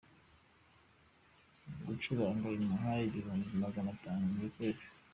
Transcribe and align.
Gucuranga 1.85 2.45
bimuha 2.53 2.91
ibihumbi 3.07 3.47
magana 3.63 3.89
atatu 3.95 4.23
buri 4.33 4.49
kwezi. 4.55 4.87